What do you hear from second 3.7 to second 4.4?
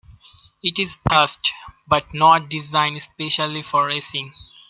racing.